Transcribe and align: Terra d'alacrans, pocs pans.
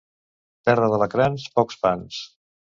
Terra 0.69 0.87
d'alacrans, 0.95 1.47
pocs 1.61 1.81
pans. 1.87 2.21